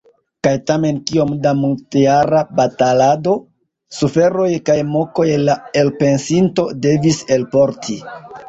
[0.45, 3.35] Kaj tamen kiom da multjara batalado,
[3.99, 8.01] suferoj kaj mokoj la elpensinto devis elporti!